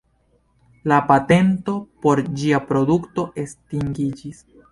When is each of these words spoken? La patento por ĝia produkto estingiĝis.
La 0.91 0.97
patento 1.09 1.75
por 2.05 2.23
ĝia 2.41 2.63
produkto 2.71 3.29
estingiĝis. 3.45 4.43